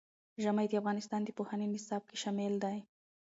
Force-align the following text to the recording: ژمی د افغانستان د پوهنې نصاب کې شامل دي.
ژمی 0.43 0.65
د 0.69 0.73
افغانستان 0.81 1.21
د 1.23 1.29
پوهنې 1.37 1.67
نصاب 1.73 2.01
کې 2.09 2.15
شامل 2.21 2.53
دي. 2.63 2.77